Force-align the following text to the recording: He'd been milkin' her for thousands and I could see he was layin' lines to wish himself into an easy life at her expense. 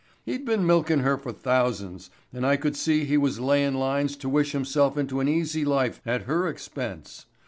He'd 0.25 0.45
been 0.45 0.65
milkin' 0.65 1.01
her 1.01 1.15
for 1.15 1.31
thousands 1.31 2.09
and 2.33 2.43
I 2.43 2.57
could 2.57 2.75
see 2.75 3.05
he 3.05 3.17
was 3.17 3.39
layin' 3.39 3.75
lines 3.75 4.15
to 4.15 4.29
wish 4.29 4.51
himself 4.51 4.97
into 4.97 5.19
an 5.19 5.27
easy 5.27 5.63
life 5.63 6.01
at 6.07 6.23
her 6.23 6.47
expense. 6.47 7.27